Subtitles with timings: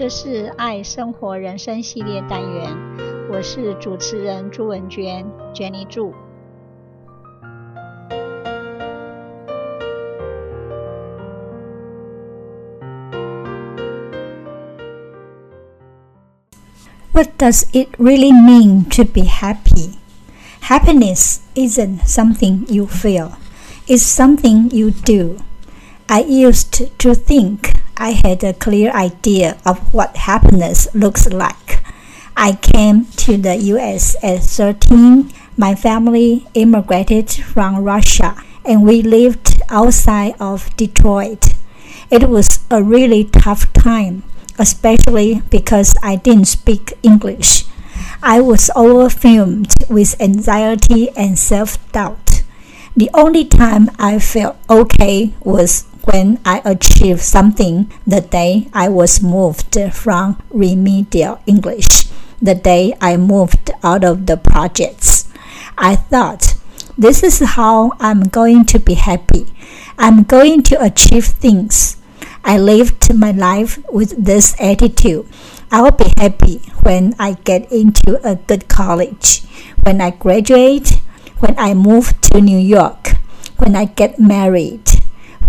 [0.00, 2.76] 这是爱生活人生系列单元，
[3.30, 5.24] 我是主持人朱文娟，
[5.54, 6.12] Jenny 祝。
[17.12, 19.94] What does it really mean to be happy?
[20.60, 23.30] Happiness isn't something you feel,
[23.86, 25.36] it's something you do.
[26.08, 31.83] I used to think I had a clear idea of what happiness looks like.
[32.35, 35.31] I came to the US at 13.
[35.55, 41.53] My family immigrated from Russia and we lived outside of Detroit.
[42.09, 44.23] It was a really tough time
[44.57, 47.65] especially because I didn't speak English.
[48.23, 52.41] I was overwhelmed with anxiety and self doubt.
[52.97, 59.21] The only time I felt okay was when I achieved something the day I was
[59.21, 62.07] moved from remedial English,
[62.41, 65.27] the day I moved out of the projects.
[65.77, 66.55] I thought,
[66.97, 69.47] this is how I'm going to be happy.
[69.97, 71.97] I'm going to achieve things.
[72.43, 75.27] I lived my life with this attitude.
[75.71, 79.41] I will be happy when I get into a good college,
[79.83, 81.01] when I graduate,
[81.39, 83.13] when I move to New York,
[83.57, 85.00] when I get married,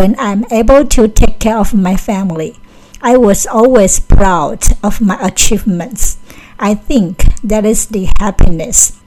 [0.00, 2.56] when I'm able to take care of my family.
[3.02, 6.16] I was always proud of my achievements.
[6.58, 8.98] I think that is the happiness.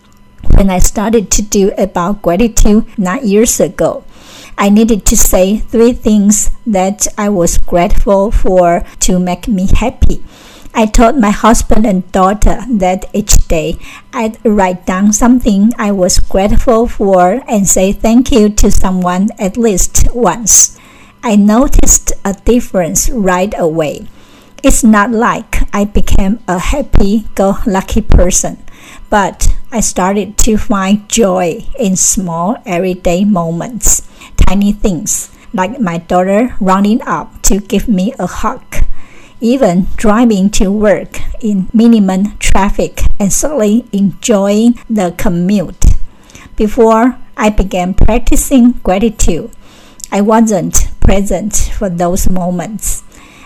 [0.56, 4.04] When I started to do about gratitude nine years ago,
[4.56, 10.24] I needed to say three things that I was grateful for to make me happy.
[10.76, 13.80] I told my husband and daughter that each day
[14.14, 19.58] I'd write down something I was grateful for and say thank you to someone at
[19.58, 20.78] least once.
[21.26, 24.08] I noticed a difference right away.
[24.62, 28.58] It's not like I became a happy go lucky person,
[29.10, 34.02] but I started to find joy in small everyday moments
[34.36, 38.84] tiny things, like my daughter running up to give me a hug,
[39.40, 45.86] even driving to work in minimum traffic and certainly enjoying the commute.
[46.58, 49.52] Before I began practicing gratitude,
[50.14, 53.04] I wasn't present for those moments.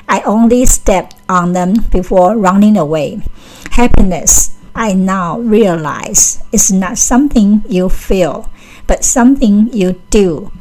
[0.07, 3.23] I only stepped on them before running away.
[3.71, 8.51] Happiness, I now realize, is not something you feel,
[8.85, 10.51] but something you do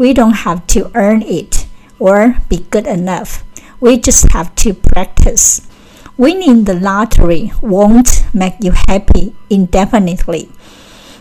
[0.00, 1.66] we don't have to earn it
[1.98, 3.44] or be good enough.
[3.80, 5.68] We just have to practice.
[6.16, 10.48] Winning the lottery won't make you happy indefinitely,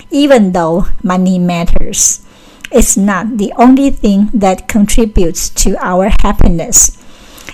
[0.09, 2.25] even though money matters.
[2.71, 6.97] It's not the only thing that contributes to our happiness.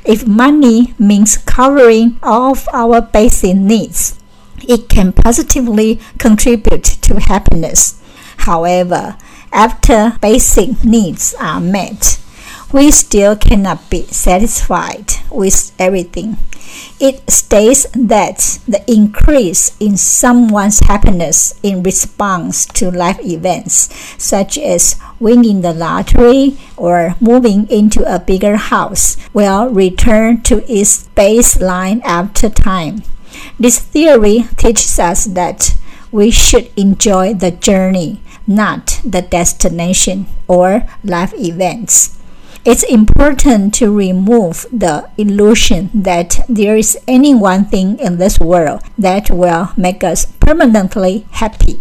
[0.03, 4.19] If money means covering all of our basic needs,
[4.67, 8.01] it can positively contribute to happiness.
[8.39, 9.17] However,
[9.51, 12.19] after basic needs are met,
[12.75, 16.35] we still cannot be satisfied with everything.
[16.99, 24.99] It states that the increase in someone's happiness in response to life events, such as
[25.21, 32.49] winning the lottery or moving into a bigger house, will return to its baseline after
[32.49, 33.03] time.
[33.57, 35.77] This theory teaches us that
[36.11, 42.19] we should enjoy the journey not the destination or life events.
[42.65, 48.81] It's important to remove the illusion that there is any one thing in this world
[48.97, 51.79] that will make us permanently happy.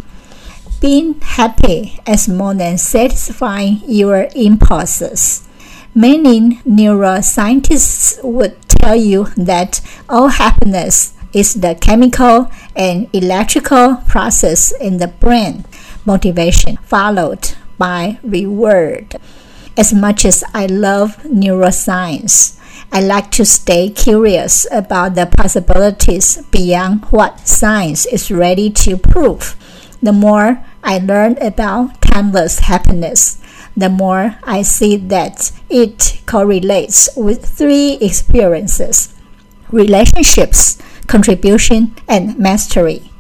[0.82, 5.48] Being happy is more than satisfying your impulses.
[5.94, 14.98] Many neuroscientists would tell you that all happiness is the chemical and electrical process in
[14.98, 15.64] the brain
[16.04, 19.16] motivation followed by reward.
[19.76, 22.56] As much as I love neuroscience,
[22.92, 29.56] I like to stay curious about the possibilities beyond what science is ready to prove.
[30.00, 33.40] The more I learn about timeless happiness,
[33.76, 39.12] the more I see that it correlates with three experiences
[39.72, 40.78] relationships,
[41.08, 43.10] contribution, and mastery.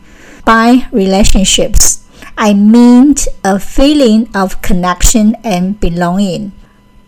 [0.44, 2.03] By relationships,
[2.36, 6.52] I meant a feeling of connection and belonging,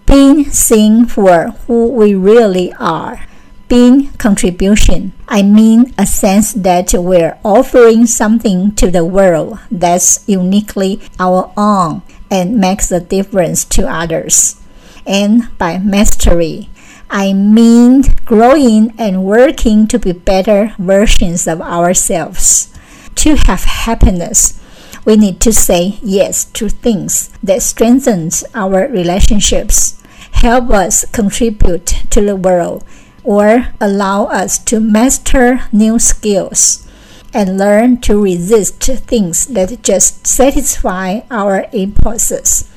[0.07, 3.27] being seen for who we really are.
[3.69, 11.01] Being contribution, I mean a sense that we're offering something to the world that's uniquely
[11.19, 14.63] our own and makes a difference to others.
[15.05, 16.71] And by mastery,
[17.11, 22.73] I mean growing and working to be better versions of ourselves.
[23.17, 24.61] To have happiness,
[25.07, 32.21] we need to say yes to things that strengthen our relationships, help us contribute to
[32.21, 32.85] the world,
[33.23, 36.87] or allow us to master new skills
[37.33, 42.69] and learn to resist things that just satisfy our impulses.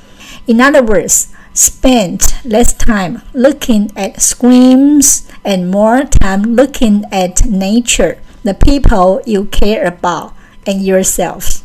[0.45, 8.21] In other words, spend less time looking at screens and more time looking at nature,
[8.43, 10.35] the people you care about,
[10.67, 11.63] and yourself.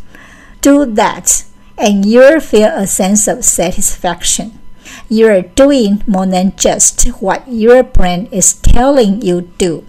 [0.65, 1.45] Do that,
[1.77, 4.59] and you'll feel a sense of satisfaction.
[5.11, 9.85] You're doing more than just what your brain is telling you do.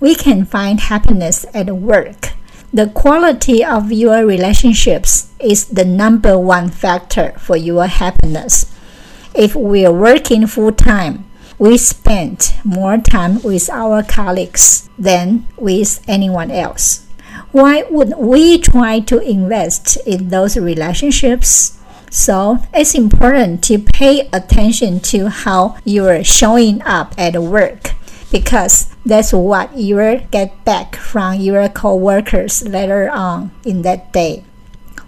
[0.00, 2.30] We can find happiness at work.
[2.72, 8.66] The quality of your relationships is the number one factor for your happiness.
[9.32, 16.50] If we're working full time, we spend more time with our colleagues than with anyone
[16.50, 17.06] else.
[17.52, 21.78] Why would we try to invest in those relationships?
[22.10, 27.92] So it's important to pay attention to how you're showing up at work
[28.30, 34.44] because that's what you'll get back from your coworkers later on in that day.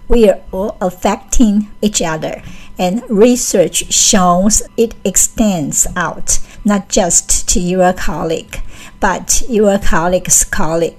[0.09, 2.41] We are all affecting each other
[2.77, 8.59] and research shows it extends out not just to your colleague,
[8.99, 10.97] but your colleague's colleague.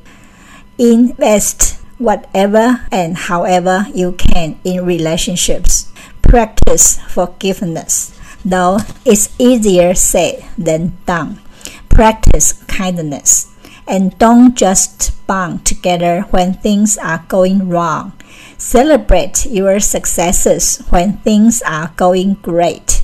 [0.79, 5.93] Invest whatever and however you can in relationships.
[6.23, 11.41] Practice forgiveness, though it's easier said than done.
[11.89, 13.55] Practice kindness
[13.87, 18.13] and don't just bond together when things are going wrong.
[18.59, 23.03] Celebrate your successes when things are going great.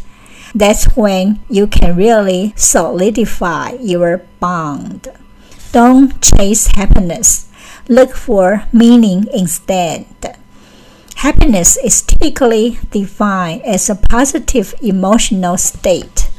[0.55, 5.08] That's when you can really solidify your bond.
[5.73, 7.50] Don't chase happiness.
[7.88, 10.06] Look for meaning instead.
[11.17, 16.31] Happiness is typically defined as a positive emotional state.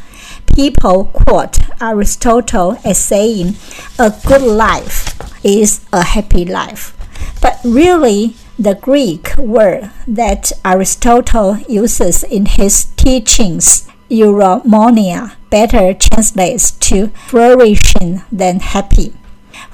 [0.55, 3.55] People quote Aristotle as saying,
[3.99, 5.13] A good life
[5.45, 6.97] is a happy life.
[7.41, 17.07] But really, the Greek word that Aristotle uses in his teachings, eudaimonia, better translates to
[17.27, 19.13] flourishing than happy.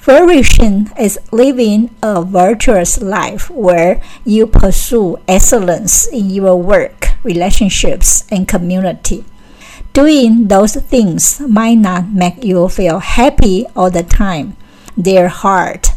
[0.08, 8.48] Flourishing is living a virtuous life where you pursue excellence in your work, relationships, and
[8.48, 9.26] community.
[9.92, 14.56] Doing those things might not make you feel happy all the time.
[14.96, 15.90] They're hard.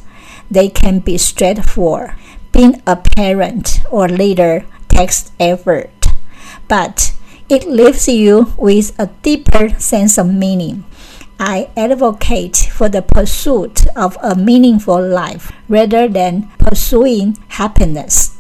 [0.51, 2.17] They can be straightforward
[2.51, 6.09] being a parent or leader takes effort,
[6.67, 7.15] but
[7.49, 10.83] it leaves you with a deeper sense of meaning.
[11.43, 18.37] I advocate for the pursuit of a meaningful life rather than pursuing happiness.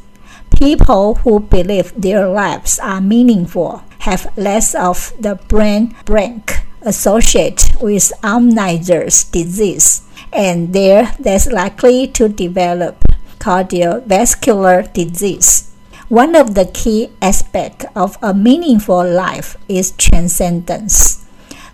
[0.55, 8.13] People who believe their lives are meaningful have less of the brain break associated with
[8.23, 13.03] Alzheimer's disease, and they're less likely to develop
[13.39, 15.73] cardiovascular disease.
[16.09, 21.20] One of the key aspects of a meaningful life is transcendence.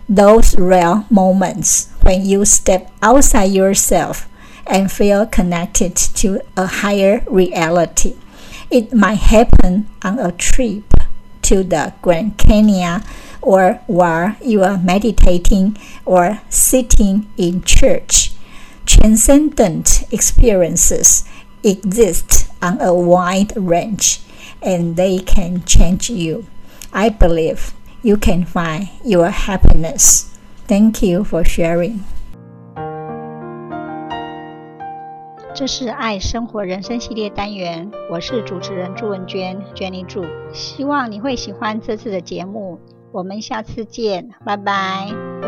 [0.09, 4.29] Those rare moments when you step outside yourself
[4.65, 8.15] and feel connected to a higher reality.
[8.71, 10.83] It might happen on a trip
[11.43, 13.03] to the Grand Canyon
[13.41, 18.31] or while you are meditating or sitting in church.
[18.85, 21.25] Transcendent experiences
[21.63, 24.21] exist on a wide range
[24.61, 26.45] and they can change you.
[26.93, 27.73] I believe
[28.07, 30.27] you can find your happiness.
[30.65, 31.99] Thank you for sharing.
[35.53, 40.23] 这是爱生活人生系列单元，我是主持人朱文娟，Jenny 祝，
[40.53, 42.79] 希望你会喜欢这次的节目，
[43.11, 45.46] 我们下次见，拜拜。